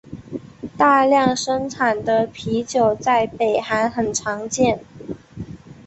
[0.75, 4.83] 大量生产的啤酒在北韩很常见。